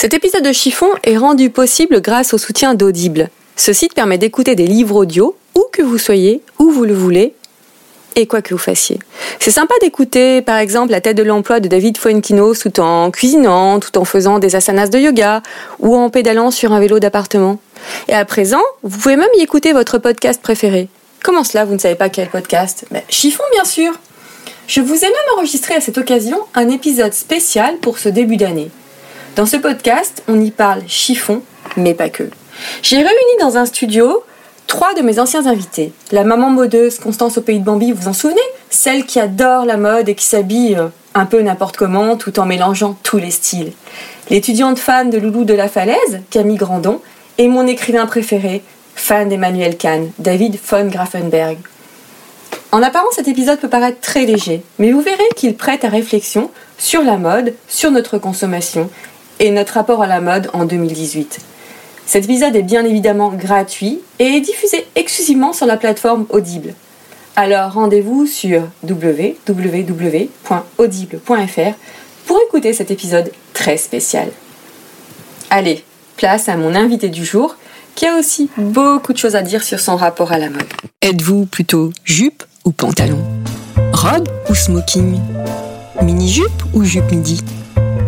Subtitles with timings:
[0.00, 3.30] Cet épisode de Chiffon est rendu possible grâce au soutien d'Audible.
[3.56, 7.34] Ce site permet d'écouter des livres audio où que vous soyez, où vous le voulez,
[8.14, 9.00] et quoi que vous fassiez.
[9.40, 13.80] C'est sympa d'écouter, par exemple, la tête de l'emploi de David Fuenquinos tout en cuisinant,
[13.80, 15.42] tout en faisant des asanas de yoga
[15.80, 17.58] ou en pédalant sur un vélo d'appartement.
[18.06, 20.88] Et à présent, vous pouvez même y écouter votre podcast préféré.
[21.24, 22.84] Comment cela, vous ne savez pas quel podcast?
[22.92, 23.94] Ben, Chiffon, bien sûr
[24.68, 28.70] Je vous ai même enregistré à cette occasion un épisode spécial pour ce début d'année.
[29.38, 31.42] Dans ce podcast, on y parle chiffon,
[31.76, 32.24] mais pas que.
[32.82, 34.24] J'ai réuni dans un studio
[34.66, 35.92] trois de mes anciens invités.
[36.10, 38.40] La maman modeuse Constance au pays de Bambi, vous vous en souvenez?
[38.68, 42.46] Celle qui adore la mode et qui s'habille euh, un peu n'importe comment tout en
[42.46, 43.74] mélangeant tous les styles.
[44.28, 47.00] L'étudiante fan de Loulou de la Falaise, Camille Grandon,
[47.38, 48.64] et mon écrivain préféré,
[48.96, 51.58] fan d'Emmanuel Kahn, David von Grafenberg.
[52.72, 56.50] En apparence, cet épisode peut paraître très léger, mais vous verrez qu'il prête à réflexion
[56.76, 58.90] sur la mode, sur notre consommation
[59.38, 61.40] et notre rapport à la mode en 2018.
[62.06, 66.74] Cet épisode est bien évidemment gratuit et est diffusé exclusivement sur la plateforme Audible.
[67.36, 70.30] Alors rendez-vous sur www.audible.fr
[72.26, 74.30] pour écouter cet épisode très spécial.
[75.50, 75.84] Allez,
[76.16, 77.56] place à mon invité du jour
[77.94, 80.62] qui a aussi beaucoup de choses à dire sur son rapport à la mode.
[81.02, 83.22] Êtes-vous plutôt jupe ou pantalon?
[83.92, 85.20] Robe ou smoking?
[86.02, 87.40] Mini-jupe ou jupe midi?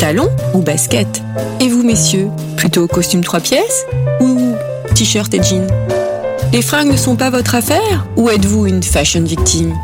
[0.01, 1.23] Talon ou basket
[1.61, 3.85] Et vous messieurs, plutôt costume trois pièces
[4.21, 4.55] ou
[4.95, 5.67] t-shirt et jean
[6.55, 9.75] Les fringues ne sont pas votre affaire ou êtes-vous une fashion victime?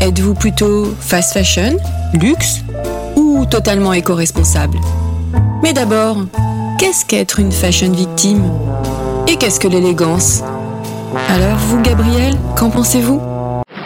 [0.00, 1.76] Êtes-vous plutôt fast fashion,
[2.14, 2.64] luxe
[3.14, 4.78] ou totalement éco-responsable?
[5.62, 6.24] Mais d'abord,
[6.80, 8.50] qu'est-ce qu'être une fashion victime?
[9.28, 10.42] Et qu'est-ce que l'élégance?
[11.28, 13.22] Alors vous, Gabriel, qu'en pensez-vous?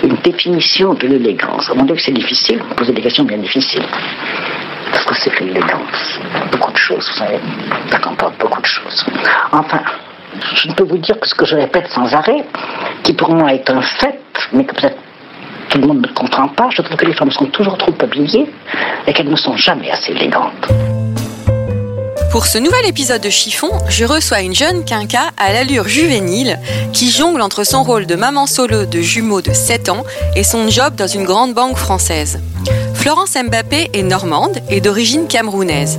[0.02, 1.68] Une définition de l'élégance.
[1.70, 2.62] À mon avis, c'est difficile.
[2.66, 3.84] Vous posez des questions bien difficiles.
[5.14, 6.20] C'est que l'élégance
[6.52, 7.40] Beaucoup de choses, vous savez.
[7.90, 9.04] Ça comporte beaucoup de choses.
[9.52, 9.80] Enfin,
[10.54, 12.44] je ne peux vous dire que ce que je répète sans arrêt,
[13.02, 14.20] qui pour moi est un fait,
[14.52, 14.96] mais que peut-être
[15.68, 18.46] tout le monde ne comprend pas, je trouve que les femmes sont toujours trop habillées
[19.06, 20.68] et qu'elles ne sont jamais assez élégantes.
[22.30, 26.58] Pour ce nouvel épisode de Chiffon, je reçois une jeune quinca à l'allure juvénile
[26.92, 30.04] qui jongle entre son rôle de maman solo de jumeaux de 7 ans
[30.36, 32.40] et son job dans une grande banque française.
[33.00, 35.98] Florence Mbappé est normande et d'origine camerounaise.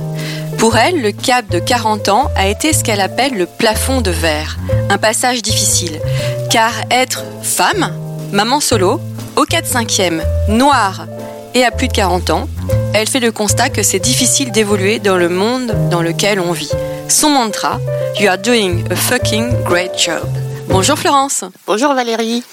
[0.56, 4.12] Pour elle, le cap de 40 ans a été ce qu'elle appelle le plafond de
[4.12, 4.56] verre,
[4.88, 6.00] un passage difficile,
[6.48, 7.92] car être femme,
[8.30, 9.00] maman solo,
[9.34, 11.06] au 4-5e, noire
[11.54, 12.48] et à plus de 40 ans,
[12.94, 16.70] elle fait le constat que c'est difficile d'évoluer dans le monde dans lequel on vit.
[17.08, 17.80] Son mantra,
[18.20, 20.28] You are doing a fucking great job.
[20.68, 21.42] Bonjour Florence.
[21.66, 22.44] Bonjour Valérie.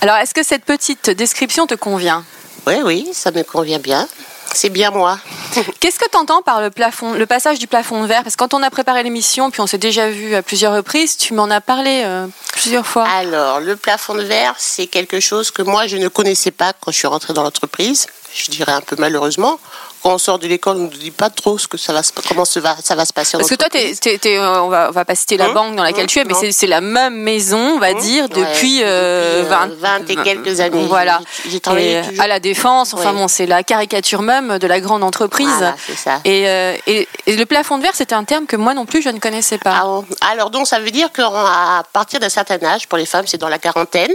[0.00, 2.22] Alors, est-ce que cette petite description te convient?
[2.66, 4.08] Oui, oui, ça me convient bien.
[4.52, 5.18] C'est bien moi.
[5.80, 8.22] Qu'est-ce que tu entends par le plafond, le passage du plafond de verre?
[8.22, 11.16] Parce que quand on a préparé l'émission, puis on s'est déjà vu à plusieurs reprises,
[11.16, 13.04] tu m'en as parlé euh, plusieurs fois.
[13.04, 16.90] Alors, le plafond de verre, c'est quelque chose que moi, je ne connaissais pas quand
[16.90, 18.06] je suis rentrée dans l'entreprise.
[18.34, 19.58] Je dirais un peu malheureusement.
[20.02, 22.02] Quand on sort de l'école, on ne nous dit pas trop ce que ça va,
[22.02, 24.92] se- comment ça va, ça va se passer Parce que toi, euh, on, va, on
[24.92, 27.14] va pas citer la Hum, banque dans laquelle hum, tu es, mais c'est, la même
[27.16, 30.86] maison, on va Hum, dire, ouais, depuis, euh, depuis, 20, euh, 20 et quelques années.
[30.86, 31.20] Voilà.
[31.48, 33.16] J'ai- travaillé Et, euh, à la défense, enfin Ouais.
[33.16, 35.48] bon, c'est la caricature même de la grande entreprise.
[35.48, 36.20] Voilà, ça.
[36.24, 39.02] Et, euh, et, et le plafond de verre, c'était un terme que moi non plus,
[39.02, 39.74] je ne connaissais pas.
[39.80, 43.26] Ah bon Alors donc ça veut dire qu'à partir d'un certain âge, pour les femmes,
[43.26, 44.12] c'est dans la quarantaine,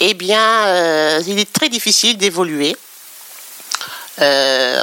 [0.00, 2.76] eh bien, euh, il est très difficile d'évoluer.
[4.20, 4.82] Euh,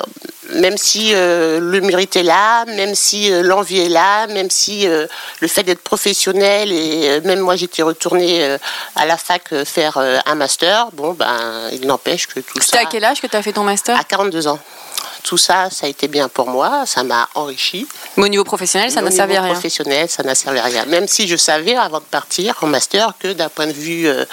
[0.54, 4.86] même si euh, le mérite est là, même si euh, l'envie est là, même si
[4.86, 8.58] le fait d'être professionnel et même moi j'étais retournée
[8.96, 12.86] à la fac faire un master, bon ben il n'empêche que tout C'était ça à
[12.86, 13.98] quel âge que tu as fait ton master?
[13.98, 14.60] À 42 ans.
[15.24, 17.88] Tout ça, ça a été bien pour moi, ça m'a enrichi.
[18.18, 19.54] Mais au niveau professionnel, ça n'a servi à rien.
[19.54, 20.86] professionnel, ça n'a servi à rien.
[20.86, 24.26] Même si je savais avant de partir en master que d'un point de vue euh,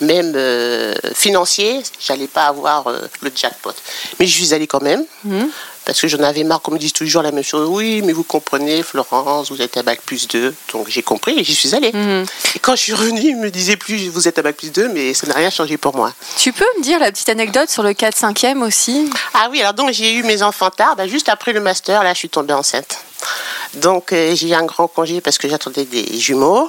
[0.00, 3.74] même euh, financier, j'allais pas avoir euh, le jackpot.
[4.18, 5.50] Mais je suis allée quand même Mhm.
[5.88, 7.66] Parce que j'en avais marre qu'on me dise toujours la même chose.
[7.70, 10.54] Oui, mais vous comprenez, Florence, vous êtes à bac plus 2.
[10.74, 11.92] Donc j'ai compris et j'y suis allée.
[11.94, 12.26] Mhm.
[12.54, 14.90] Et quand je suis revenue, ils me disaient plus vous êtes à bac plus 2,
[14.90, 16.12] mais ça n'a rien changé pour moi.
[16.36, 19.08] Tu peux me dire la petite anecdote sur le 4-5e aussi?
[19.32, 22.12] Ah oui, alors donc j'ai eu mes enfants tard, bah, juste après le master, là
[22.12, 22.98] je suis tombée enceinte.
[23.72, 26.68] Donc euh, j'ai eu un grand congé parce que j'attendais des jumeaux.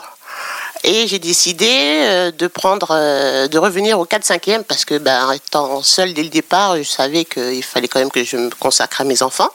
[0.83, 5.83] Et j'ai décidé euh, de prendre, euh, de revenir au 4-5e parce que, ben, étant
[5.83, 9.03] seule dès le départ, je savais qu'il fallait quand même que je me consacre à
[9.03, 9.49] mes enfants.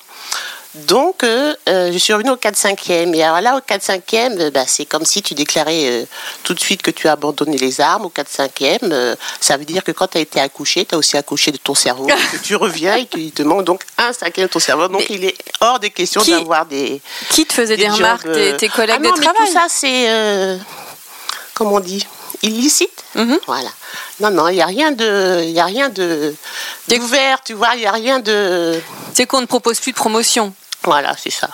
[0.74, 3.14] Donc, euh, je suis revenue au 4-5e.
[3.14, 6.04] Et alors là, au 4-5e, euh, ben, c'est comme si tu déclarais euh,
[6.42, 8.78] tout de suite que tu as abandonné les armes au 4-5e.
[8.90, 11.58] Euh, ça veut dire que quand tu as été accouché, tu as aussi accouché de
[11.58, 12.06] ton cerveau.
[12.32, 14.88] que tu reviens et qu'il te manque donc un cinquième de ton cerveau.
[14.88, 17.00] Donc, Mais il est hors des questions qui- d'avoir des,
[17.30, 19.46] Qui te faisait des, remarques, tes, tes collègues ah non, de mais travail?
[19.46, 20.58] tout ça, c'est.
[21.54, 22.04] Comment on dit
[22.42, 23.38] Illicite Mhm.
[23.46, 23.70] Voilà.
[24.20, 25.42] Non, non, il n'y a rien de.
[25.44, 26.34] Il y a rien de.
[26.88, 28.80] D'ouvert, tu vois, il n'y a rien de.
[29.14, 30.52] C'est qu'on ne propose plus de promotion.
[30.82, 31.48] Voilà, c'est ça.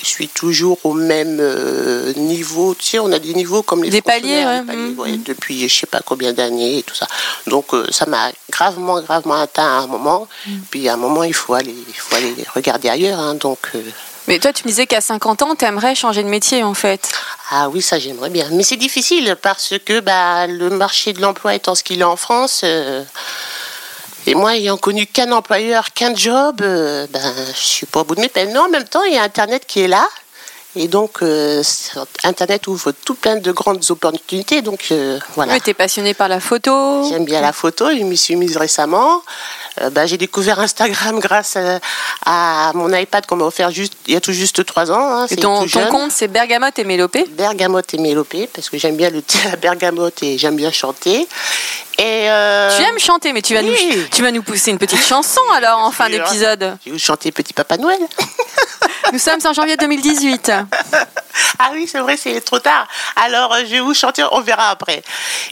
[0.00, 2.74] Je suis toujours au même euh, niveau.
[2.74, 4.60] Tu sais, on a des niveaux comme les Des paliers, ouais.
[4.60, 4.98] des paliers, Mhm.
[5.00, 7.06] ouais, depuis je sais pas combien d'années et tout ça.
[7.46, 10.28] Donc euh, ça m'a gravement, gravement atteint à un moment.
[10.46, 10.60] Mhm.
[10.70, 13.18] Puis à un moment, il faut aller, il faut aller regarder ailleurs.
[13.18, 13.34] hein.
[13.34, 13.82] donc euh,
[14.30, 17.10] Mais toi, tu me disais qu'à 50 ans, tu aimerais changer de métier en fait.
[17.50, 18.46] Ah oui, ça j'aimerais bien.
[18.52, 22.14] Mais c'est difficile parce que bah, le marché de l'emploi étant ce qu'il est en
[22.14, 23.02] France, euh,
[24.28, 28.14] et moi ayant connu qu'un employeur, qu'un job, euh, ben, je suis pas au bout
[28.14, 28.52] de mes peines.
[28.52, 30.08] Mais en même temps, il y a Internet qui est là.
[30.76, 31.64] Et donc, euh,
[32.22, 34.62] Internet ouvre tout plein de grandes opportunités.
[34.62, 35.58] Donc, euh, voilà.
[35.58, 37.08] tu es passionné par la photo.
[37.08, 39.22] J'aime bien la photo, je m'y suis mise récemment.
[39.80, 41.78] Euh, bah, j'ai découvert Instagram grâce à,
[42.26, 45.00] à mon iPad qu'on m'a offert juste, il y a tout juste trois ans.
[45.22, 47.24] hein, Et ton, ton compte, c'est Bergamote et Mélopée?
[47.30, 51.26] Bergamote et mélopée, parce que j'aime bien le thé à bergamote et j'aime bien chanter.
[51.98, 53.68] Et euh, Tu aimes chanter, mais tu vas, oui.
[53.96, 56.76] nous, tu vas nous pousser une petite chanson alors en fin d'épisode.
[56.84, 57.98] Je vais vous chanter Petit Papa Noël.
[59.12, 60.52] Nous sommes en janvier 2018.
[61.58, 62.86] ah oui, c'est vrai, c'est trop tard.
[63.16, 65.02] Alors, euh, je vais vous chanter, on verra après.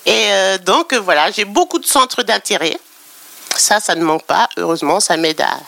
[0.06, 2.76] Et euh, donc, euh, voilà, j'ai beaucoup de centres d'intérêt.
[3.56, 4.48] Ça, ça ne manque pas.
[4.56, 5.58] Heureusement, ça m'aide à,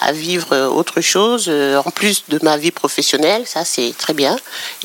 [0.00, 3.44] à vivre autre chose, euh, en plus de ma vie professionnelle.
[3.46, 4.36] Ça, c'est très bien.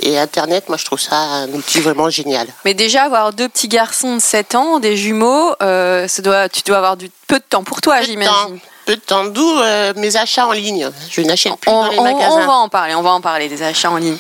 [0.02, 2.48] Et Internet, moi, je trouve ça un outil vraiment génial.
[2.66, 6.62] Mais déjà, avoir deux petits garçons de 7 ans, des jumeaux, euh, ça doit, tu
[6.64, 8.60] dois avoir du, peu de temps pour toi, j'imagine.
[8.86, 10.90] peu de temps, d'où euh, mes achats en ligne.
[11.12, 12.32] Je n'achète plus On, dans les on- magasins.
[12.42, 14.18] on va en parler, on va en parler des achats en ligne.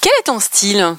[0.00, 0.94] Quel est ton style?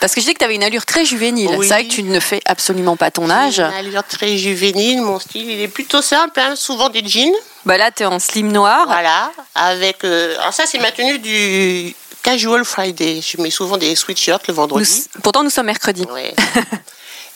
[0.00, 1.50] Parce que je sais que tu avais une allure très juvénile.
[1.56, 1.66] Oui.
[1.66, 3.58] C'est vrai que tu ne fais absolument pas ton âge.
[3.60, 7.32] Une allure très juvénile, mon style il est plutôt simple, hein, souvent des jeans,
[7.64, 8.86] Bah là, tu es en slim noir.
[8.86, 10.04] voilà, avec...
[10.04, 14.52] euh, alors ça c'est ma tenue du Casual Friday, je mets souvent des sweatshirts le
[14.54, 15.04] Nous- vendredi.
[15.22, 16.04] pourtant, nous sommes mercredi.
[16.12, 16.34] Ouais.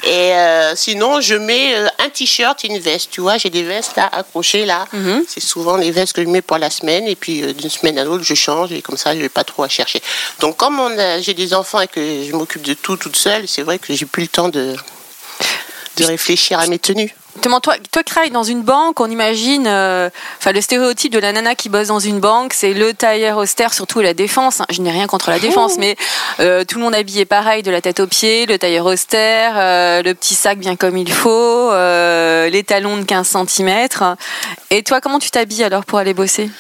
[0.05, 3.11] Et euh, sinon, je mets euh, un t-shirt et une veste.
[3.11, 4.87] Tu vois, j'ai des vestes à accrocher là.
[4.93, 5.25] Mhm.
[5.27, 7.07] C'est souvent les vestes que je mets pour la semaine.
[7.09, 8.73] Et puis euh, d'une semaine à l'autre, je change.
[8.73, 10.03] Et comme ça, je vais pas trop à chercher.
[10.41, 10.81] Donc, comme
[11.21, 14.07] j'ai des enfants et que je m'occupe de tout toute seule, c'est vrai que j'ai
[14.07, 14.77] plus le temps de,
[15.97, 17.15] de réfléchir à mes tenues.
[17.43, 21.33] Toi, toi qui travailles dans une banque, on imagine, euh, enfin le stéréotype de la
[21.33, 24.63] nana qui bosse dans une banque, c'est le tailleur austère, surtout la défense.
[24.71, 25.97] Je n'ai rien contre la défense, mais
[26.41, 30.03] euh, tout le monde habillé pareil, de la tête aux pieds, le tailleur austère, euh,
[30.03, 33.89] le petit sac bien comme il faut, les talons de 15 cm.
[34.71, 36.51] Et toi, comment tu t'habilles alors pour aller bosser?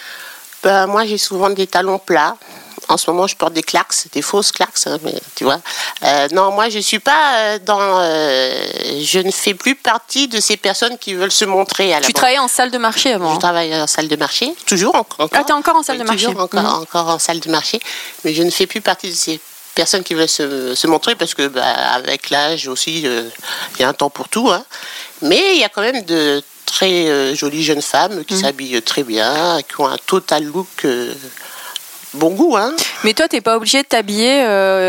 [0.62, 2.36] Ben, moi, j'ai souvent des talons plats.
[2.88, 5.60] En ce moment, je porte des claques, des fausses claques, hein, mais tu vois.
[6.04, 7.80] Euh, non, moi, je suis pas euh, dans.
[7.80, 8.54] euh,
[9.02, 12.12] je ne fais plus partie de ces personnes qui veulent se montrer à la Tu
[12.12, 13.34] travaillais en salle de marché avant.
[13.34, 15.28] Je travaille en salle de marché, toujours en- encore.
[15.32, 16.26] Ah, t'es encore en salle de marché.
[16.26, 16.82] Toujours encore, Mhm.
[16.82, 17.80] encore en salle de marché,
[18.24, 19.40] mais je ne fais plus partie de ces
[19.74, 23.30] personnes qui veulent se, se montrer parce que bah, avec l'âge aussi, il
[23.80, 24.48] y a un temps pour tout.
[24.50, 24.64] hein.
[25.22, 28.24] Mais il y a quand même de très jolies jeunes femmes Mhm.
[28.24, 30.86] qui s'habillent très bien, qui ont un total look
[32.16, 32.56] bon goût.
[32.56, 32.72] Hein.
[33.04, 34.40] Mais toi, t'es pas obligé de t'habiller.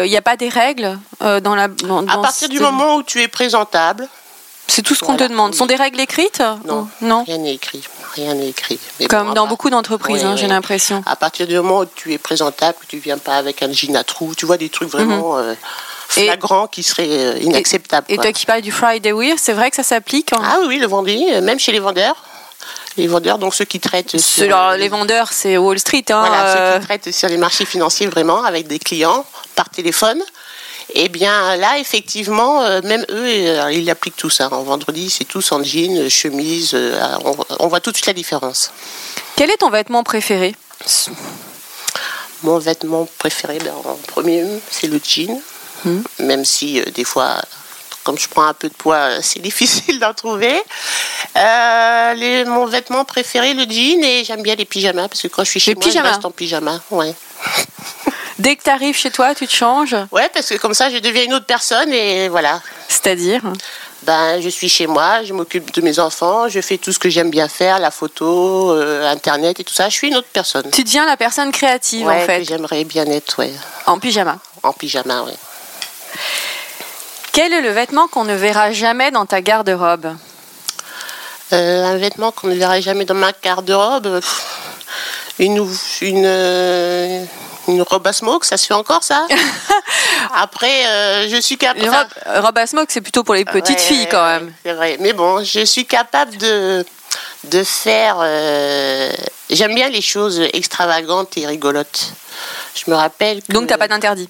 [0.05, 1.67] Il n'y a pas des règles euh, dans la.
[1.67, 4.07] Dans, À partir du moment où tu es présentable,
[4.67, 5.51] C'est tout ce qu'on te demande.
[5.51, 5.57] oui.
[5.57, 7.23] Sont des règles écrites non, Non?
[7.25, 7.83] rien n'est écrit.
[8.15, 8.79] Rien n'est écrit.
[8.99, 11.03] Mais Comme bon, dans part- beaucoup d'entreprises, hein, j'ai l'impression.
[11.05, 13.95] À partir du moment où tu es présentable, que tu viens pas avec un jean
[13.95, 16.23] à trous, tu vois des trucs vraiment euh, Mhm.
[16.23, 18.07] Et- flagrants qui seraient euh, inacceptables.
[18.09, 20.41] Et toi qui parles du Friday Wear, c'est vrai que ça s'applique hein?
[20.43, 22.15] Ah oui, le vendredi, euh, même chez les vendeurs.
[22.97, 26.05] Les vendeurs, donc ceux qui traitent sur, alors, les vendeurs, c'est Wall Street.
[26.09, 29.69] Hein, voilà, euh, ceux qui traitent sur les marchés financiers vraiment avec des clients par
[29.69, 30.21] téléphone.
[30.93, 34.47] Eh bien là, effectivement, euh, même eux, euh, ils appliquent tout ça.
[34.51, 36.71] En vendredi, c'est tous en jean, euh, chemise.
[36.73, 38.71] euh, on, on voit tout de suite la différence.
[39.35, 40.55] Quel est ton vêtement préféré?
[42.43, 45.41] Mon vêtement préféré, ben, en premier, c'est le jean.
[45.85, 46.01] Hmm.
[46.19, 47.35] Même si, euh, des fois,
[48.07, 50.55] comme je prends un peu de poids, c'est difficile d'en trouver.
[51.35, 55.43] Euh, les, mon vêtement préféré, le jean, et j'aime bien les pyjamas, parce que quand
[55.43, 56.79] je suis chez moi, je reste en pyjama.
[56.89, 57.13] Ouais.
[58.39, 59.95] Dès que tu arrives chez toi, tu te changes?
[60.13, 62.61] Ouais, parce que comme ça, je deviens une autre personne, et voilà.
[62.87, 63.41] C'est-à-dire?
[64.03, 67.09] Ben, je suis chez moi, je m'occupe de mes enfants, je fais tout ce que
[67.09, 69.89] j'aime bien faire, la photo, euh, Internet et tout ça.
[69.89, 70.69] Je suis une autre personne.
[70.71, 72.45] Tu deviens la personne créative, en fait.
[72.45, 73.51] J'aimerais bien être, ouais.
[73.85, 74.37] En pyjama.
[74.63, 75.33] En pyjama, oui.
[77.37, 80.15] Quel est le vêtement qu'on ne verra jamais dans ta garde-robe
[81.53, 84.21] euh, Un vêtement qu'on ne verra jamais dans ma garde-robe
[85.37, 85.63] Une,
[86.01, 87.23] une, euh,
[87.67, 89.27] une robe à smoke, ça se fait encore ça
[90.33, 91.87] Après, euh, je suis capable.
[91.87, 94.51] Robe, robe, à smoke, c'est plutôt pour les petites filles quand même.
[94.65, 96.83] C'est vrai, mais bon, je suis capable de
[97.43, 98.17] de faire.
[99.51, 102.13] J'aime bien les choses extravagantes et rigolotes.
[102.73, 103.43] Je me rappelle.
[103.43, 103.53] Que...
[103.53, 104.27] Donc t'as pas d'interdit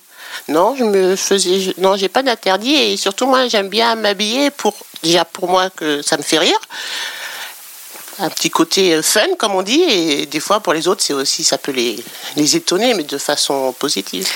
[0.48, 4.74] non, je me faisais, non, j'ai pas d'interdit et surtout moi j'aime bien m'habiller pour
[5.04, 6.60] déjà pour moi que ça me fait rire,
[8.20, 11.14] un petit côté euh, fun comme on dit et des fois pour les autres c'est
[11.14, 12.04] aussi ça peut les,
[12.36, 14.28] les étonner mais de façon positive.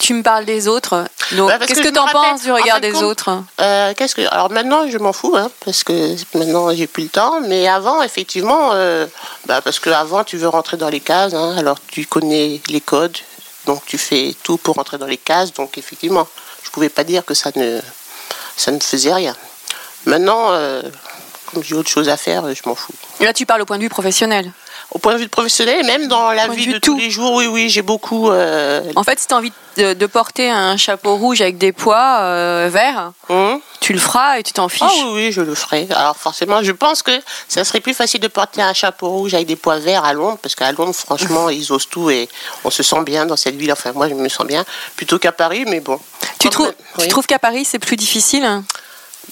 [0.00, 1.04] Tu me parles des autres.
[1.32, 3.28] Donc, qu'est-ce que, tu en penses du regard des autres?
[3.60, 7.08] euh, Qu'est-ce que Alors maintenant, je m'en fous, hein, parce que maintenant, j'ai plus le
[7.10, 7.42] temps.
[7.42, 9.06] Mais avant, effectivement, euh,
[9.44, 13.18] bah, parce qu'avant, tu veux rentrer dans les cases, hein, alors tu connais les codes,
[13.70, 15.52] donc tu fais tout pour rentrer dans les cases.
[15.52, 16.26] Donc effectivement,
[16.64, 17.80] je ne pouvais pas dire que ça ne,
[18.56, 19.36] ça ne faisait rien.
[20.06, 20.82] Maintenant, euh,
[21.46, 22.92] comme j'ai autre chose à faire, je m'en fous.
[23.20, 24.52] Là, tu parles au point de vue professionnel
[24.92, 27.46] au point de vue professionnel et même dans la vie de, tous les jours, oui,
[27.46, 28.30] oui, j'ai beaucoup.
[28.30, 32.18] Euh, en fait, si tu as envie de, porter un chapeau rouge avec des pois
[32.20, 33.60] euh, verts, hum.
[33.80, 34.82] tu le feras et tu t'en fiches.
[34.84, 35.86] Ah oui, oui, je le ferai.
[35.90, 37.12] Alors forcément, je pense que
[37.48, 40.38] ça serait plus facile de porter un chapeau rouge avec des pois verts à Londres,
[40.42, 42.28] parce qu'à Londres, franchement, ils osent tout et
[42.64, 43.72] on se sent bien dans cette ville.
[43.72, 44.64] Enfin, moi, je me sens bien
[44.96, 45.98] plutôt qu'à Paris, mais bon.
[46.40, 48.64] Tu, trouves, tu trouves qu'à Paris, c'est plus difficile hein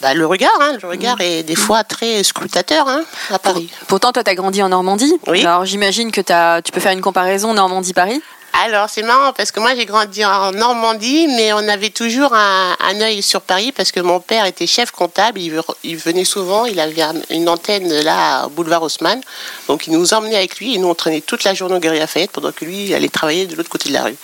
[0.01, 1.23] bah, le regard, hein, le regard mm.
[1.23, 3.71] est des fois très scrutateur hein, à Paris.
[3.89, 5.15] Pourtant, toi, tu as grandi en Normandie.
[5.27, 5.45] Oui.
[5.45, 8.23] Alors, j'imagine que as, tu peux faire une comparaison Normandie-Paris?
[8.65, 12.77] Alors, c'est marrant parce que moi, j'ai grandi en Normandie, mais on avait toujours un,
[12.81, 15.41] un, œil sur Paris parce que mon père était chef comptable.
[15.41, 19.21] Il, il, venait souvent, il avait une antenne là, au boulevard Haussmann.
[19.69, 22.01] Donc, il nous emmenait avec lui et nous, on traînait toute la journée au Galerie
[22.01, 24.17] Lafayette pendant que lui, il allait travailler de l'autre côté de la rue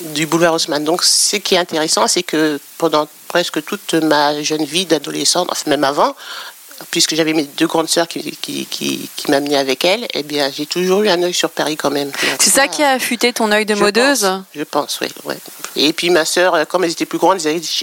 [0.00, 0.84] du boulevard Haussmann.
[0.84, 5.70] Donc, ce qui est intéressant, c'est que pendant presque toute ma jeune vie d'adolescente, enfin
[5.70, 6.14] même avant,
[6.90, 10.66] puisque j'avais mes deux grandes sœurs qui, qui, qui, m'amenaient avec elles, eh bien, j'ai
[10.66, 12.10] toujours eu un œil sur Paris quand même.
[12.38, 15.08] C'est ça, qui a affûté ton œil de modeuse Je pense, oui.
[15.76, 17.40] Et puis ma sœur, comme elles étaient plus grandes,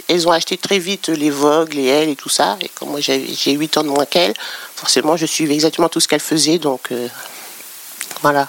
[0.07, 2.57] elles, ont acheté très vite les Vogue, les Elle et tout ça.
[2.61, 4.33] Et comme moi j'ai 8 ans de moins qu'elles,
[4.75, 6.59] forcément je suivais exactement tout ce qu'elles faisaient.
[6.59, 7.07] Donc euh,
[8.21, 8.47] voilà.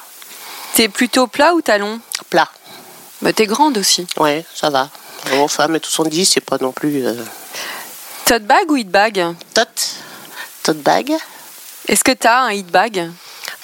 [0.75, 2.01] T'es plutôt plat ou talon?
[2.31, 2.51] Plat.
[3.25, 4.07] Bah, t'es grande aussi.
[4.19, 4.91] Ouais, ça va.
[5.31, 7.07] Bon, femme et tout son dit, c'est pas non plus.
[7.07, 7.15] Euh...
[8.27, 9.25] Tote bag ou hit bag?
[9.55, 9.95] Tote.
[10.63, 11.11] Tote bag.
[11.89, 13.11] Est-ce que t'as un hit bag?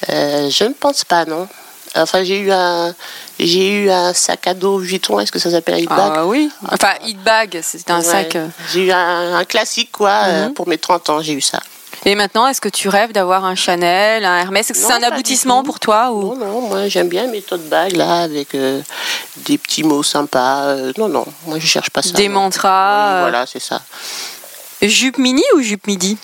[0.09, 1.47] Euh, Je ne pense pas, non.
[1.95, 2.95] Enfin, j'ai eu un,
[3.39, 5.21] j'ai eu un sac à dos Vuitton.
[5.21, 6.13] Est-ce que ça s'appelle un hit bag?
[6.17, 6.51] Ah oui.
[6.73, 8.37] Enfin, hit bag, c'est un sac.
[8.37, 8.47] Euh.
[8.73, 10.55] J'ai eu un, classique, quoi, euh, mhm.
[10.55, 11.21] pour mes 30 ans.
[11.21, 11.61] J'ai eu ça.
[12.07, 14.71] Et maintenant, est-ce que tu rêves d'avoir un Chanel, un Hermès?
[14.71, 16.35] Est-ce que c'est un aboutissement pour toi ou...
[16.35, 18.81] Non, non, moi j'aime bien mes tote bags là, avec euh,
[19.37, 20.69] des petits mots sympas.
[20.69, 22.13] Euh, non, non, moi je cherche pas ça.
[22.13, 23.17] Des mantras.
[23.17, 23.21] Euh.
[23.23, 23.83] voilà, c'est ça.
[24.81, 26.17] Jupe mini ou jupe midi?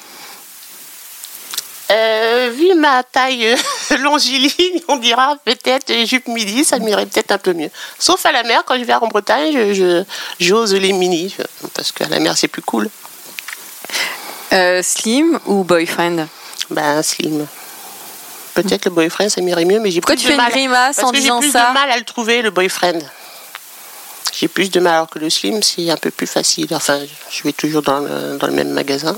[1.89, 3.55] Vu ma taille
[3.99, 7.71] longiligne, on dira peut-être jupe midi, ça m'irait peut-être un peu mieux.
[7.99, 9.75] Sauf à la mer, quand je vais en Bretagne,
[10.41, 11.35] j'ose les mini,
[11.75, 12.89] parce qu'à la mer c'est plus cool.
[14.53, 16.27] Euh, slim ou boyfriend?
[16.71, 17.47] Ben slim.
[18.55, 20.51] Peut-être le boyfriend ça m'irait mieux, mais j'ai plus, de mal.
[20.51, 22.99] Grimace parce que j'ai plus de mal à le trouver le boyfriend.
[24.33, 26.69] J'ai plus de mal alors que le slim c'est un peu plus facile.
[26.73, 26.99] Enfin,
[27.31, 29.17] je vais toujours dans le, dans le même magasin.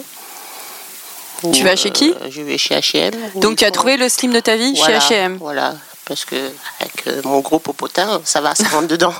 [1.53, 2.11] Tu vas chez qui?
[2.11, 3.15] euh, Je vais chez H&M.
[3.37, 5.37] Donc tu as trouvé le slim de ta vie chez H&M?
[5.41, 6.35] Voilà, parce que
[6.81, 9.15] avec euh, mon gros popotin, ça va, ça rentre dedans,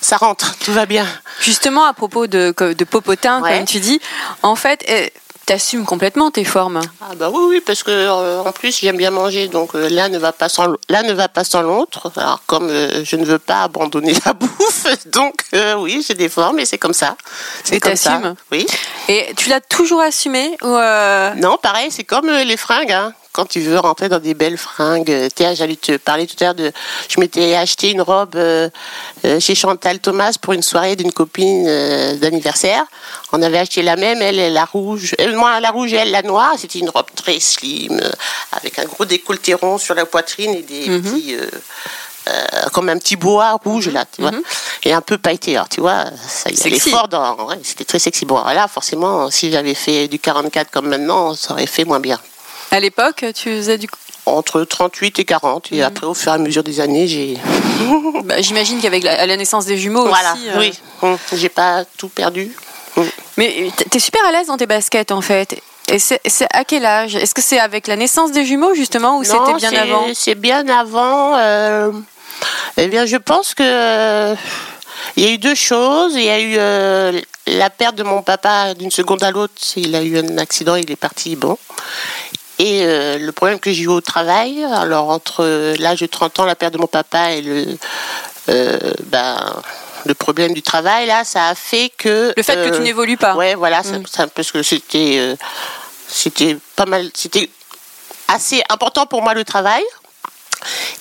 [0.00, 1.06] ça rentre, tout va bien.
[1.42, 4.00] Justement à propos de, de popotin, comme tu dis,
[4.42, 5.12] en fait
[5.48, 6.80] t'assumes complètement tes formes.
[7.00, 10.10] Ah bah oui, oui, parce que euh, en plus j'aime bien manger, donc euh, l'un
[10.10, 12.12] ne va pas sans l'un ne va pas sans l'autre.
[12.16, 15.42] Alors comme euh, je ne veux pas abandonner la bouffe, donc
[15.78, 17.16] oui, j'ai des formes et c'est comme ça.
[17.64, 18.20] C'est comme ça.
[18.52, 18.66] Oui.
[19.08, 20.76] Et tu l'as toujours assumé ou
[21.36, 22.92] Non, pareil, c'est comme les fringues.
[22.92, 25.12] Hein quand tu veux rentrer dans des belles fringues.
[25.12, 26.72] Euh, Tiens, j'allais te parler tout à l'heure de.
[27.08, 28.68] Je m'étais acheté une robe euh,
[29.24, 31.64] euh, chez Chantal Thomas pour une soirée d'une copine
[32.16, 32.84] d'anniversaire.
[33.30, 35.14] On avait acheté la même, elle, la rouge.
[35.36, 36.54] moi, la rouge et elle, la noire.
[36.58, 38.00] C'était une robe très slim,
[38.50, 41.02] avec un gros décolleté rond sur la poitrine et des mhm.
[41.02, 41.36] petits.
[42.72, 44.32] comme un petit bois rouge là, tu vois.
[44.32, 44.42] Mhm.
[44.82, 45.54] et un peu pailleté.
[45.54, 46.90] Alors, tu vois, ça y allait Sexy.
[46.90, 47.46] fort dans.
[47.46, 48.24] ouais, c'était très sexy.
[48.26, 52.00] Bon, alors là, forcément, si j'avais fait du 44 comme maintenant, ça aurait fait moins
[52.00, 52.18] bien.
[52.70, 53.88] À l'époque, tu faisais du.
[54.26, 55.70] Entre 38 et 40.
[55.70, 55.74] Mm.
[55.74, 57.36] Et après, au fur et à mesure des années, j'ai.
[58.24, 60.48] Bah, J'imagine qu'avec la, à la naissance des jumeaux Voilà, aussi.
[60.48, 60.72] euh, oui.
[61.02, 62.50] Hum, J'ai pas tout perdu.
[62.96, 63.06] Hum.
[63.36, 65.60] Mais t'es super à l'aise dans tes baskets en fait.
[65.90, 66.20] Et c'est
[66.52, 67.14] à quel âge?
[67.14, 70.04] Est-ce que c'est avec la naissance des jumeaux justement ou c'était bien avant?
[70.12, 71.36] C'est bien avant.
[71.36, 71.92] euh,
[72.76, 74.34] eh bien, je pense que
[75.16, 76.14] il y a eu deux choses.
[76.14, 79.54] Il y a eu euh, la perte de mon papa d'une seconde à l'autre.
[79.76, 81.36] Il a eu un accident, il est parti.
[81.36, 81.56] Bon.
[82.58, 86.44] Et euh, le problème que j'ai eu au travail, alors entre l'âge de 30 ans,
[86.44, 87.66] la perte de mon papa et le,
[88.48, 89.62] euh, ben,
[90.06, 92.32] le problème du travail, là, ça a fait que.
[92.36, 93.34] Le fait que tu euh, n'évolues pas.
[93.36, 94.06] Ouais, voilà, ça- Mm.
[94.06, 95.36] ça- parce que c'était,
[96.08, 97.48] c'était pas mal, c'était
[98.28, 99.82] assez important pour moi le travail.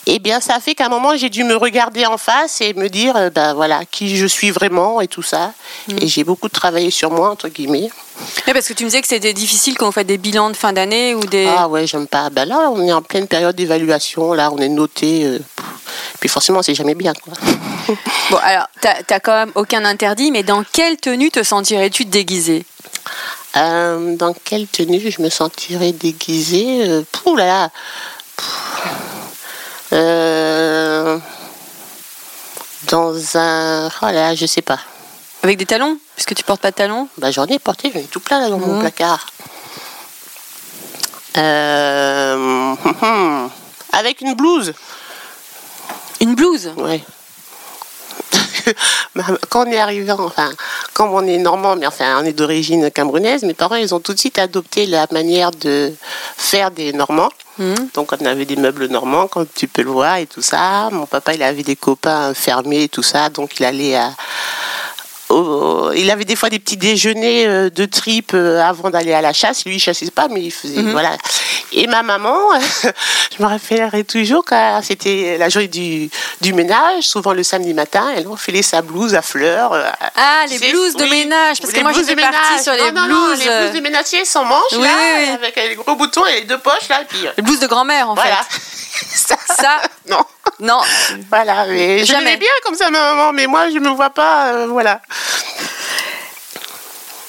[0.05, 2.89] Et bien, ça fait qu'à un moment, j'ai dû me regarder en face et me
[2.89, 5.53] dire, euh, ben voilà, qui je suis vraiment et tout ça.
[5.87, 5.97] Mm.
[6.01, 7.89] Et j'ai beaucoup travaillé sur moi, entre guillemets.
[8.45, 10.73] Parce que tu me disais que c'était difficile quand on fait des bilans de fin
[10.73, 11.47] d'année ou des.
[11.55, 12.29] Ah ouais, j'aime pas.
[12.29, 14.33] Ben là, on est en pleine période d'évaluation.
[14.33, 15.25] Là, on est noté.
[15.25, 15.39] euh,
[16.19, 17.33] puis forcément, c'est jamais bien, quoi.
[18.29, 22.65] Bon, alors, t'as quand même aucun interdit, mais dans quelle tenue te sentirais-tu déguisée?
[23.55, 27.03] Euh, dans quelle tenue je me sentirais déguisée?
[27.13, 27.71] Pouh là là.
[29.97, 31.17] Euh,
[32.89, 33.89] Dans un.
[34.01, 34.79] Oh là je sais pas.
[35.43, 35.97] Avec des talons?
[36.15, 37.07] Puisque tu portes pas de talons?
[37.17, 38.79] Bah, j'en ai porté, j'en ai tout plein là dans mon Mhm.
[38.81, 39.27] placard.
[41.37, 42.75] Euh,
[43.93, 44.73] Avec une blouse.
[46.21, 46.71] Une blouse?
[46.77, 47.03] Ouais.
[49.49, 50.51] quand on est arrivé, enfin,
[50.93, 54.13] quand on est normand, mais enfin, on est d'origine camerounaise, mes parents, ils ont tout
[54.13, 55.93] de suite adopté la manière de
[56.37, 57.29] faire des normands.
[57.59, 57.89] Mhm.
[57.93, 60.89] Donc, on avait des meubles normands, comme tu peux le voir, et tout ça.
[60.91, 64.11] Mon papa, il avait des copains fermés et tout ça, donc il allait à.
[65.29, 69.21] Au- il avait des fois des petits déjeuners euh, de tripes euh, avant d'aller à
[69.21, 69.65] la chasse.
[69.65, 70.81] Lui, il chassait pas, mais il faisait.
[70.81, 70.91] Mhm.
[70.91, 71.17] Voilà.
[71.73, 72.37] Et ma maman,
[73.37, 76.09] je me rappellerai toujours quand c'était la journée du,
[76.41, 79.73] du ménage, souvent le samedi matin, elle enfilait sa blouse à fleurs.
[79.73, 82.63] euh, Ah, les blouses de oui, ménage, parce que moi blouses j'étais de partie ménage.
[82.63, 85.55] sur les non, non, non, les blouses de ménager sans manches, Oui, là, oui, avec
[85.55, 87.19] les gros boutons et les deux poches, là, et puis.
[87.35, 88.37] Les blouses de grand-mère en voilà.
[88.49, 89.07] fait.
[89.17, 90.23] ça, Ça, non.
[90.59, 90.79] Non.
[91.29, 94.67] Voilà, mais je bien comme ça, ma maman, mais moi, je me vois pas, euh,
[94.67, 95.01] voilà.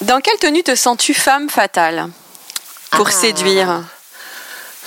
[0.01, 2.09] Dans quelle tenue te sens-tu femme fatale
[2.91, 3.13] Pour Ah.
[3.13, 3.83] séduire?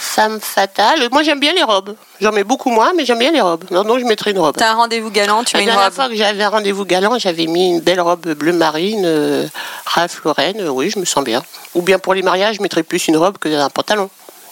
[0.04, 1.10] Femme fatale.
[1.12, 1.96] Moi, j'aime bien les robes.
[2.20, 3.66] J'en mets beaucoup moins, mais j'aime bien les robes.
[3.70, 4.56] Non, non, je mettrai une robe.
[4.58, 5.94] T'as un rendez-vous galant, tu La mets une dernière robe?
[5.94, 9.48] fois que j'avais un rendez-vous galant, j'avais mis une belle robe bleu marine, euh,
[9.86, 10.54] Ralph Lauren.
[10.60, 11.44] euh, oui, je me sens bien.
[11.76, 14.10] Ou bien pour les mariages, je mettrais plus une robe qu'un pantalon.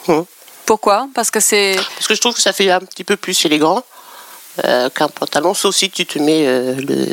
[0.07, 0.23] Hum.
[0.69, 1.07] Pourquoi?
[1.15, 1.77] Parce que c'est.
[1.95, 3.81] Parce que je trouve que ça fait un petit peu plus élégant
[4.65, 7.07] euh, qu'un pantalon, sauf si tu te mets euh, le,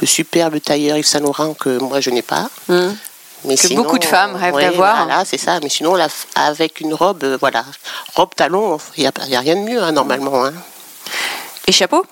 [0.00, 2.48] le superbe tailleur Yves Saint Laurent que moi je n'ai pas.
[2.66, 2.92] Hmm.
[3.44, 5.04] Mais Que beaucoup de femmes rêvent ouais, d'avoir.
[5.04, 5.60] Voilà, c'est ça.
[5.62, 7.62] Mais sinon, la avec une robe, euh, voilà,
[8.14, 10.46] robe talon, il n'y a, rien de mieux hein, normalement.
[10.46, 10.54] hein.
[11.66, 12.06] Et chapeau?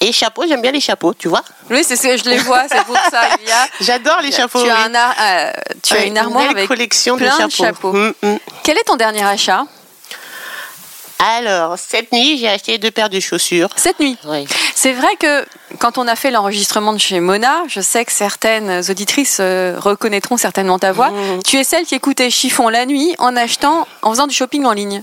[0.00, 1.42] Et chapeau, j'aime bien les chapeaux, tu vois.
[1.68, 3.22] Oui, c'est ce que je les vois, c'est pour ça.
[3.80, 4.62] J'adore les chapeaux.
[4.62, 4.82] tu as, oui.
[4.86, 5.16] un ar-
[5.82, 7.90] tu as Ouais, une armoire avec collection plein de de chapeaux.
[7.90, 8.38] Hum, hum.
[8.62, 9.64] Quel est ton dernier achat?
[11.18, 13.68] Alors, cette nuit, j'ai acheté deux paires de chaussures.
[13.76, 14.46] Cette nuit Oui.
[14.74, 15.44] C'est vrai que
[15.78, 20.36] quand on a fait l'enregistrement de chez Mona, je sais que certaines auditrices euh, reconnaîtront
[20.36, 21.10] certainement ta voix.
[21.10, 21.42] Mmh.
[21.44, 24.72] Tu es celle qui écoutait Chiffon la nuit en achetant, en faisant du shopping en
[24.72, 25.02] ligne.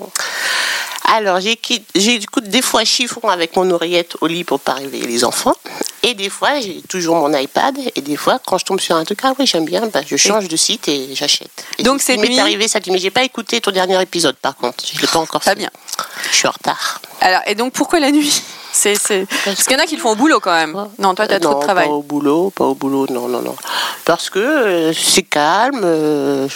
[1.12, 5.56] Alors, j'écoute des fois chiffon avec mon oreillette au lit pour pas réveiller les enfants.
[6.04, 7.76] Et des fois, j'ai toujours mon iPad.
[7.95, 10.15] Et des fois, quand je tombe sur un truc, ah oui, j'aime bien, bah, je
[10.15, 11.50] change de site et j'achète.
[11.80, 12.80] Donc, cette m'est arrivé ça.
[12.88, 14.84] Mais j'ai pas écouté ton dernier épisode, par contre.
[14.93, 15.56] Je l'ai pas encore Pas fait.
[15.58, 15.69] bien.
[16.32, 17.02] Je suis en retard.
[17.22, 18.41] Alors, et donc pourquoi la nuit?
[18.72, 19.26] C'est, c'est...
[19.45, 20.78] Parce qu'il y en a qui le font au boulot quand même.
[21.00, 21.88] Non, toi, tu as trop de travail.
[21.88, 23.56] Pas au boulot, pas au boulot, non, non, non.
[24.06, 26.48] Parce que euh, c'est calme, euh,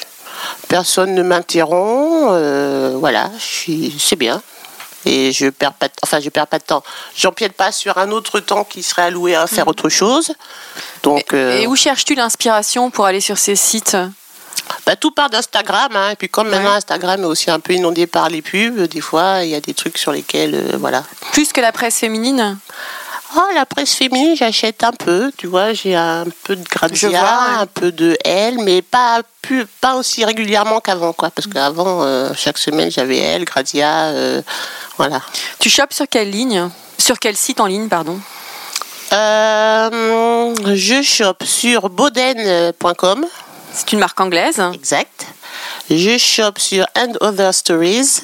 [0.73, 4.41] personne ne m'interrompt, euh, voilà, c'est bien.
[5.05, 6.81] Et je perds pas, de- enfin, je perds pas de temps.
[7.15, 10.33] J'empiète pas sur un autre temps qui serait alloué à faire autre chose.
[11.03, 11.61] Donc, euh, Mm.
[11.61, 13.95] Et où cherches-tu l'inspiration pour aller sur ces sites
[14.87, 15.91] bah, tout part d'Instagram.
[15.95, 19.01] Hein, et puis comme maintenant Instagram est aussi un peu inondé par les pubs, des
[19.01, 21.03] fois il y a des trucs sur lesquels, euh, voilà.
[21.33, 22.57] Plus que la presse féminine
[23.35, 27.61] Oh, la presse féminine, j'achète un peu, tu vois, j'ai un peu de Grazia, vois,
[27.61, 31.31] un peu de Elle, mais pas, plus, pas aussi régulièrement qu'avant, quoi.
[31.31, 34.41] Parce qu'avant, euh, chaque semaine, j'avais Elle, Grazia, euh,
[34.97, 35.21] voilà.
[35.59, 36.69] Tu chopes sur quelle ligne
[36.99, 38.19] Sur quel site en ligne, pardon?
[39.13, 43.25] Euh, je chope sur boden.com,
[43.73, 44.61] C'est une marque anglaise.
[44.73, 45.25] exact.
[45.89, 48.21] Je chope sur And Other Stories.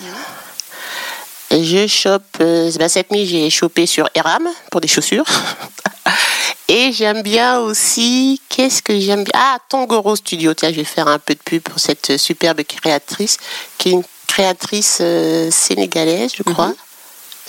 [1.52, 5.26] Je chope, euh, bah, cette nuit, j'ai chopé sur Eram pour des chaussures.
[6.68, 10.54] Et j'aime bien aussi, qu'est-ce que j'aime bien Ah, Tongoro Studio.
[10.54, 13.38] Tiens, je vais faire un peu de pub pour cette superbe créatrice,
[13.80, 16.74] qui est une créatrice euh, sénégalaise, je crois.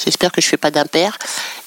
[0.03, 1.19] J'espère que je fais pas d'impair.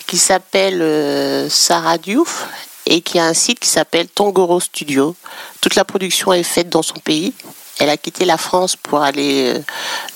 [0.07, 2.47] Qui s'appelle euh, Sarah Diouf
[2.85, 5.15] et qui a un site qui s'appelle Tongoro Studio.
[5.61, 7.33] Toute la production est faite dans son pays.
[7.79, 9.59] Elle a quitté la France pour aller euh,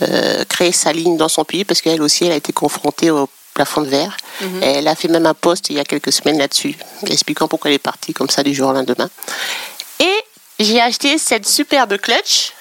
[0.04, 3.30] euh, créer sa ligne dans son pays parce qu'elle aussi, elle a été confrontée au
[3.54, 4.16] plafond de verre.
[4.42, 4.64] Mhm.
[4.64, 6.76] Elle a fait même un post il y a quelques semaines là-dessus,
[7.08, 9.10] expliquant pourquoi elle est partie comme ça du jour au lendemain.
[10.00, 10.24] Et
[10.60, 12.54] j'ai acheté cette superbe clutch.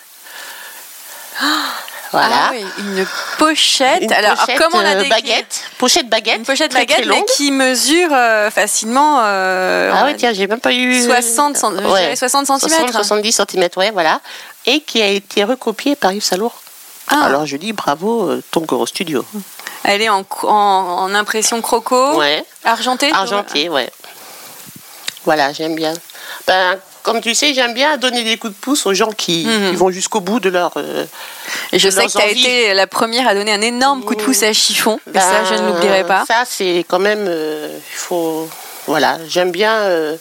[2.19, 2.37] Voilà.
[2.49, 3.07] Ah oui, une
[3.39, 4.03] pochette.
[4.03, 7.09] Une Alors, pochette, comment la euh, décrire baguette, pochette baguette, Une pochette très, très baguette,
[7.09, 7.25] mais longue.
[7.27, 11.57] qui mesure euh, facilement euh, Ah on ouais, va tiens, j'ai même pas eu 60
[11.57, 12.93] cent- je dirais 60 centimètres.
[12.93, 14.21] 70 cm, ouais, voilà.
[14.65, 16.55] Et qui a été recopiée par Yves Salour.
[17.09, 17.23] Ah.
[17.25, 19.25] Alors je dis bravo, euh, ton gros studio.
[19.85, 22.45] Elle est en, en, en impression croco, Ouais.
[22.65, 23.13] argentée.
[23.13, 23.89] Argenté, ouais.
[25.25, 25.93] Voilà, j'aime bien.
[26.47, 26.77] Ben,
[27.07, 29.71] comme tu sais, j'aime bien donner des coups de pouce aux gens qui, Mhm.
[29.71, 30.73] qui vont jusqu'au bout de leur.
[30.77, 31.07] euh,
[31.73, 34.23] Et je sais que tu as été la première à donner un énorme coup de
[34.23, 34.99] pouce à Chiffon.
[35.07, 36.25] Et ben, ça, je ne l'oublierai pas.
[36.27, 37.27] Ça, c'est quand même.
[37.29, 38.49] euh, Il faut.
[38.89, 40.17] Voilà, j'aime bien euh,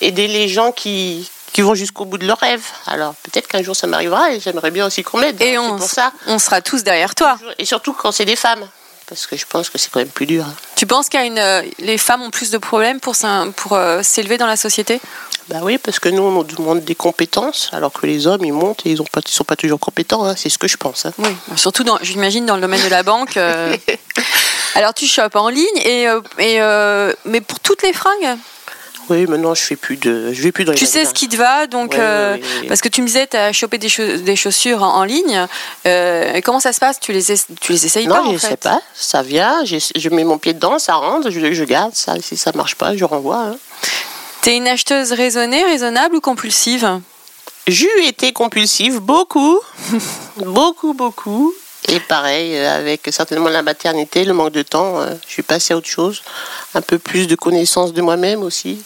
[0.00, 2.64] aider les gens qui, qui vont jusqu'au bout de leurs rêves.
[2.86, 5.40] Alors, peut-être qu'un jour ça m'arrivera et j'aimerais bien aussi qu'on m'aide.
[5.42, 6.12] Et on, pour ça.
[6.28, 7.36] on sera tous derrière toi.
[7.58, 8.64] Et surtout quand c'est des femmes.
[9.08, 10.44] Parce que je pense que c'est quand même plus dur.
[10.46, 10.54] hein.
[10.76, 11.18] Tu penses que
[11.82, 13.14] les femmes ont plus de problèmes pour,
[13.72, 15.00] euh, s'élever dans la société?
[15.48, 18.52] Bah oui, parce que nous, on nous demande des compétences, alors que les hommes, ils
[18.52, 20.24] montent et ils ne sont pas toujours compétents.
[20.24, 20.34] hein.
[20.36, 21.04] C'est ce que je pense.
[21.06, 21.12] hein.
[21.18, 23.36] Oui, surtout, dans, j'imagine, dans le domaine de la banque.
[23.36, 23.76] euh.
[24.74, 28.38] Alors, tu chopes en ligne, et, euh, et, euh, mais pour toutes les fringues?
[29.10, 31.28] Oui, maintenant, je fais plus de, je vais plus dans les Tu sais ce qui
[31.28, 32.68] te va, donc Ouais, euh, ouais, ouais.
[32.68, 35.46] parce que tu me disais, tu as chopé des, cha- des chaussures en, en ligne.
[35.86, 37.00] euh, comment ça se passe?
[37.00, 38.80] Tu les, es- tu les essayes Non, pas je en ne sais pas.
[38.94, 41.94] Ça vient, je, je mets mon pied dedans, ça rentre, je, je garde.
[41.94, 43.38] Ça, si ça marche pas, je renvoie.
[43.40, 43.56] hein.
[44.42, 47.00] T'es une acheteuse raisonnée, raisonnable ou compulsive?
[47.68, 49.60] J'ai été compulsive, beaucoup,
[50.38, 51.54] beaucoup, beaucoup.
[51.88, 55.74] Et pareil, euh, avec certainement la maternité, le manque de temps, euh, je suis passée
[55.74, 56.22] à autre chose.
[56.74, 58.82] Un peu plus de connaissance de moi-même aussi.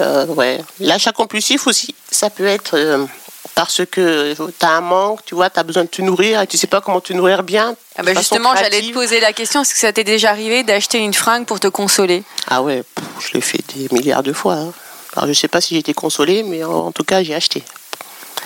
[0.00, 0.60] Euh, ouais.
[0.80, 3.06] L'achat compulsif aussi, ça peut être
[3.54, 6.46] parce que tu as un manque, tu vois, tu as besoin de te nourrir et
[6.46, 7.74] tu sais pas comment te nourrir bien.
[7.96, 10.98] ah bah Justement, j'allais te poser la question est-ce que ça t'est déjà arrivé d'acheter
[10.98, 12.22] une fringue pour te consoler?
[12.48, 12.82] Ah ouais,
[13.20, 14.54] je l'ai fait des milliards de fois.
[14.54, 14.72] hein.
[15.16, 17.62] Alors je sais pas si j'ai été consolée, mais en, en tout cas j'ai acheté.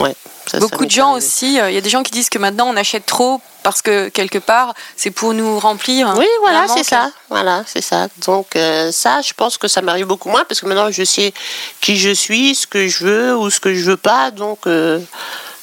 [0.00, 0.14] Ouais.
[0.46, 1.26] Ça, Beaucoup de gens arrivé.
[1.26, 3.80] aussi, euh, il y a des gens qui disent que maintenant on achète trop parce
[3.82, 6.14] que quelque part c'est pour nous remplir.
[6.16, 7.10] Oui, voilà, c'est ça.
[7.30, 8.08] Voilà, c'est ça.
[8.26, 11.32] Donc euh, ça, je pense que ça m'arrive beaucoup moins parce que maintenant je sais
[11.80, 14.30] qui je suis, ce que je veux ou ce que je veux pas.
[14.30, 15.00] Donc euh,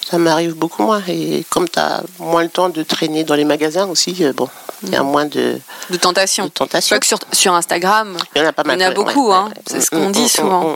[0.09, 1.01] ça m'arrive beaucoup moins.
[1.07, 4.49] Et comme tu as moins le temps de traîner dans les magasins aussi, bon,
[4.83, 5.59] il y a moins de,
[5.91, 6.45] De tentation.
[6.45, 6.95] de Je tentation.
[6.95, 8.77] vois que sur, sur Instagram, Il y en a pas mal.
[8.79, 9.45] il y en a beaucoup, ouais, hein.
[9.55, 9.61] ouais.
[9.67, 10.69] C'est ce Mm, qu'on mm, dit mm, souvent.
[10.71, 10.75] mm.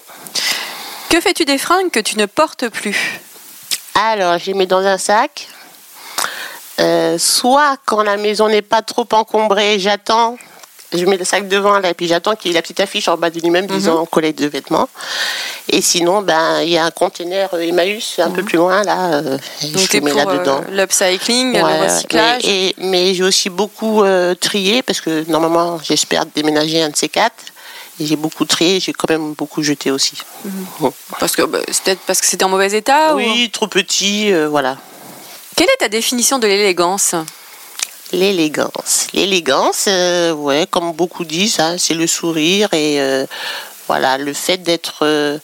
[1.09, 3.19] que fais-tu des fringues que tu ne portes plus?
[3.95, 5.47] Alors, je les mets dans un sac.
[6.79, 10.37] Euh, soit quand la maison n'est pas trop encombrée, j'attends.
[10.93, 13.07] Je mets le sac devant là, et puis j'attends qu'il y ait la petite affiche
[13.07, 14.87] en bas de lui-même disant collecte de vêtements.
[15.69, 19.15] Et sinon, ben il y a un conteneur euh, Emmaüs un peu plus loin là.
[19.15, 20.61] euh, et Donc je mets pour euh, là-dedans.
[20.69, 22.43] l'upcycling, Ouais, le recyclage.
[22.45, 26.95] Mais, et- mais j'ai aussi beaucoup euh, trié parce que normalement j'espère déménager un de
[26.95, 27.33] ces quatre.
[27.99, 30.17] J'ai beaucoup trié, j'ai quand même beaucoup jeté aussi.
[30.79, 30.91] Bon.
[31.19, 34.33] Parce que bah, c'est peut-être parce que c'était en mauvais état ou- Oui, trop petit,
[34.33, 34.77] euh, voilà.
[35.55, 37.15] Quelle est ta définition de l'élégance?
[38.11, 39.07] L'élégance.
[39.13, 43.25] L'élégance, euh, ouais, comme beaucoup disent, hein, c'est le sourire et euh,
[43.87, 45.37] voilà, le fait d'être, euh,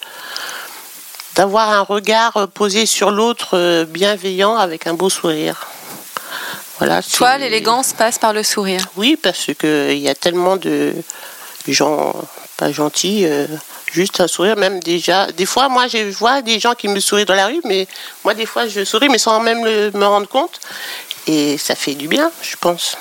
[1.36, 5.68] d'avoir un regard posé sur l'autre bienveillant avec un beau sourire.
[6.80, 7.02] Voilà.
[7.02, 8.82] Toi, l'élégance passe par le sourire?
[8.98, 10.94] Oui, parce que il y a tellement de
[11.70, 12.14] gens
[12.58, 13.26] pas gentils.
[13.26, 13.48] euh,
[13.94, 15.30] Juste un sourire, même déjà.
[15.34, 17.88] Des fois, moi, je vois des gens qui me sourient dans la rue, mais
[18.24, 20.62] moi, des fois, je souris, mais sans même le- me rendre compte.
[21.28, 22.96] Et ça fait du bien, je pense.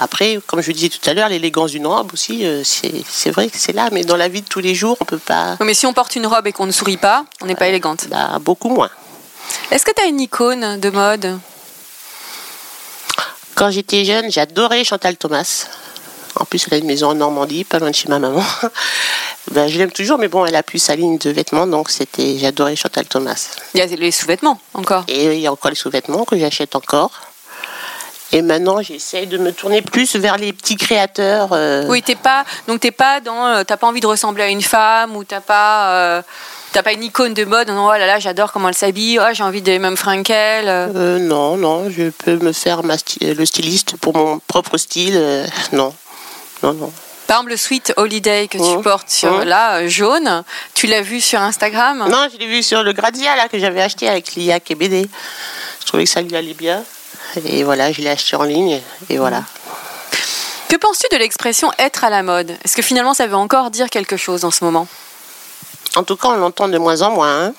[0.00, 3.56] Après, comme je disais tout à l'heure, l'élégance d'une robe aussi, euh, c'est vrai que
[3.56, 5.56] c'est là, mais dans la vie de tous les jours, on peut pas.
[5.60, 7.68] Oui, mais si on porte une robe et qu'on ne sourit pas, on n'est pas
[7.68, 8.08] élégante.
[8.08, 8.90] Bah, beaucoup moins.
[9.70, 11.38] Est-ce que tu as une icône de mode?
[13.54, 15.66] Quand j'étais jeune, j'adorais Chantal Thomas.
[16.38, 18.42] En plus, elle a une maison en Normandie, pas loin de chez ma maman.
[19.52, 22.36] ben, je l'aime toujours, mais bon, elle a plus sa ligne de vêtements, donc c'était,
[22.38, 23.48] j'adorais Chantal Thomas.
[23.74, 25.04] Il y a les sous-vêtements encore?
[25.08, 27.10] Et il y a encore les sous-vêtements que j'achète encore.
[28.32, 31.50] Et maintenant, j'essaie de me tourner plus vers les petits créateurs.
[31.52, 34.48] euh, Oui, t'es pas donc t'es pas dans euh, t'as pas envie de ressembler à
[34.48, 36.22] une femme ou t'as pas euh,
[36.72, 37.68] t'as pas une icône de mode.
[37.68, 39.20] Non, oh là là, j'adore comment elle s'habille.
[39.20, 40.66] Oh, j'ai envie des mêmes fringues qu'elle.
[40.68, 45.14] euh, non, non, je peux me faire ma sty- le styliste pour mon propre style.
[45.16, 45.94] euh, non,
[46.62, 46.92] non, non.
[47.26, 48.82] Par exemple, le Sweet Holiday que tu Mmh.
[48.82, 49.42] portes sur Mmh.
[49.44, 52.06] là, euh, jaune, tu l'as vu sur Instagram?
[52.08, 55.08] Non, je l'ai vu sur le Grazia là que j'avais acheté avec l'IAC et BD.
[55.80, 56.84] Je trouvais que ça lui allait bien.
[57.44, 58.80] Et voilà, je l'ai acheté en ligne.
[59.10, 59.42] Et voilà.
[60.68, 63.90] Que penses-tu de l'expression être à la mode Est-ce que finalement ça veut encore dire
[63.90, 64.86] quelque chose en ce moment?
[65.96, 67.46] En tout cas, on l'entend de moins en moins.
[67.46, 67.54] hein.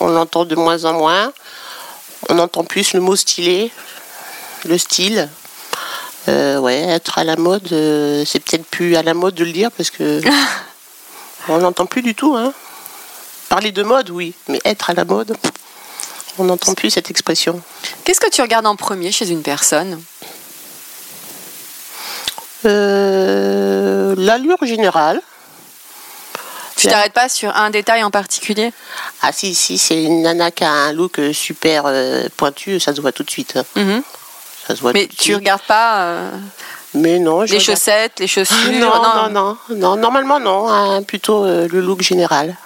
[0.00, 1.32] On l'entend de moins en moins.
[2.30, 3.70] On entend plus le mot stylé,
[4.64, 5.28] le style.
[6.28, 9.52] Euh, ouais, être à la mode, euh, c'est peut-être plus à la mode de le
[9.52, 10.22] dire parce que
[11.48, 12.34] on n'entend plus du tout.
[12.34, 12.52] Hein.
[13.48, 15.36] Parler de mode, oui, mais être à la mode,
[16.38, 17.60] on n'entend plus cette expression.
[18.04, 20.02] Qu'est-ce que tu regardes en premier chez une personne?
[22.64, 25.20] Euh, L'allure générale.
[26.76, 28.72] Tu t'arrêtes pas sur un détail en particulier?
[29.22, 31.84] Ah si, si, c'est une nana qui a un look super
[32.36, 33.58] pointu, ça se voit tout de suite.
[33.76, 34.02] Mhm.
[34.66, 36.30] Ça se voit Mais tu regardes pas euh,
[36.94, 41.44] Mais non, les regarde- chaussettes, les chaussures Non, non, non, non, normalement non, hein, plutôt
[41.44, 42.56] euh, le look général.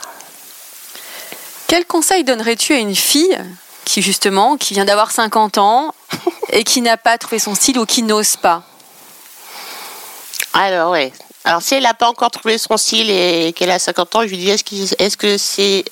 [1.66, 3.36] Quel conseil donnerais-tu à une fille
[3.84, 5.94] qui justement, qui vient d'avoir 50 ans
[6.52, 8.62] et qui n'a pas trouvé son style ou qui n'ose pas?
[10.54, 11.12] Alors ouais,
[11.44, 14.28] alors si elle n'a pas encore trouvé son style et qu'elle a 50 ans, je
[14.28, 15.84] lui dis est-ce qu'il- est-ce que c'est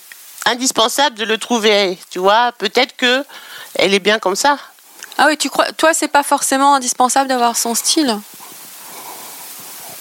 [0.46, 1.98] indispensable de le trouver?
[2.10, 3.24] Tu vois, peut-être que
[3.74, 4.58] elle est bien comme ça.
[5.18, 8.18] Ah oui, tu crois Toi, c'est pas forcément indispensable d'avoir son style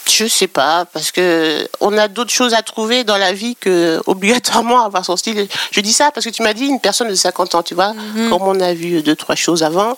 [0.08, 4.01] Je sais pas, parce que on a d'autres choses à trouver dans la vie que
[4.08, 5.47] obligatoirement avoir son style.
[5.71, 7.93] Je dis ça parce que tu m'as dit une personne de 50 ans, tu vois.
[7.93, 8.30] Mhm.
[8.30, 9.97] Comme on a vu deux trois choses avant.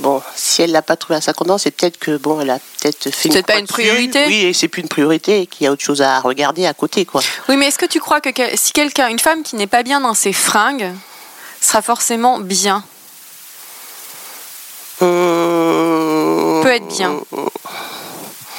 [0.00, 2.58] Bon, si elle l'a pas trouvé à 50 ans, c'est peut-être que bon, elle a
[2.80, 3.74] peut-être fait peut-être pas une dessus.
[3.74, 4.26] priorité.
[4.26, 6.74] Oui, et c'est plus une priorité, et qu'il y a autre chose à regarder à
[6.74, 7.20] côté, quoi.
[7.48, 10.00] Oui, mais est-ce que tu crois que si quelqu'un, une femme qui n'est pas bien
[10.00, 10.90] dans ses fringues,
[11.60, 12.82] sera forcément bien?
[14.98, 17.14] Peut être bien.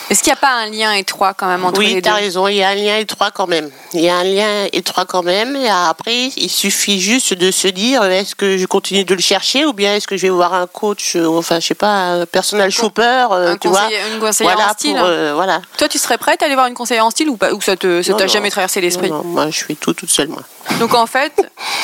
[0.08, 2.10] Est-ce qu'il n'y a pas un lien étroit quand même entre Oui, les tu deux?
[2.12, 3.71] as raison, il y a un lien étroit quand même.
[3.93, 5.56] Il y a un lien étroit quand même.
[5.56, 9.65] Et après, il suffit juste de se dire est-ce que je continue de le chercher
[9.65, 12.26] ou bien est-ce que je vais voir un coach, euh, enfin, je sais pas, un
[12.28, 15.62] personal shopper, euh, Un tu vois conseiller- une conseillère voilà, en style pour, euh, voilà.
[15.76, 17.71] Toi, tu serais prête à aller voir une conseillère en style ou pas Ou ça
[17.74, 19.10] Non, t'a jamais traversé l'esprit?
[19.10, 20.43] Non, non, moi, je fais tout toute seule, moi.
[20.80, 21.34] Donc en fait,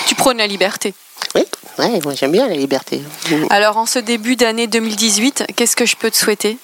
[0.05, 0.93] tu prônes la liberté.
[1.33, 1.41] Oui,
[1.89, 3.01] ouais, moi, j'aime bien la liberté.
[3.49, 6.57] Alors en ce début d'année 2018, qu'est-ce que je peux te souhaiter?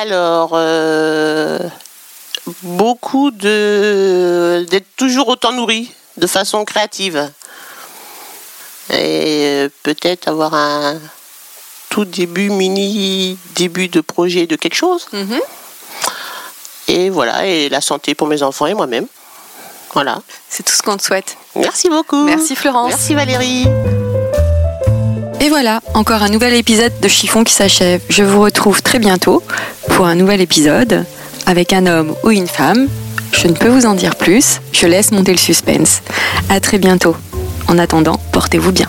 [0.00, 1.58] Alors, euh,
[2.62, 7.30] beaucoup de d'être toujours autant nourri de façon créative
[8.90, 8.94] et
[9.46, 10.98] euh, peut-être avoir un
[11.88, 15.40] tout début mini début de projet de quelque chose Mhm.
[16.88, 19.06] et voilà et la santé pour mes enfants et moi-même.
[19.94, 20.20] Voilà.
[20.48, 21.36] C'est tout ce qu'on te souhaite.
[21.56, 22.24] Merci beaucoup.
[22.24, 22.90] Merci Florence.
[22.90, 23.66] Merci Valérie.
[25.40, 28.00] Et voilà, encore un nouvel épisode de Chiffon qui s'achève.
[28.08, 29.42] Je vous retrouve très bientôt
[29.88, 31.04] pour un nouvel épisode
[31.46, 32.88] avec un homme ou une femme.
[33.32, 36.00] Je ne peux vous en dire plus, je laisse monter le suspense.
[36.48, 37.16] À très bientôt.
[37.66, 38.88] En attendant, portez-vous bien.